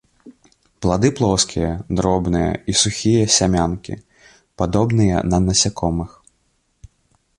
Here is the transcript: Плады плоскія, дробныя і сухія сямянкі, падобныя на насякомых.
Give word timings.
Плады 0.83 1.09
плоскія, 1.19 1.69
дробныя 1.99 2.51
і 2.73 2.75
сухія 2.85 3.25
сямянкі, 3.37 3.93
падобныя 4.63 5.17
на 5.33 5.37
насякомых. 5.49 6.11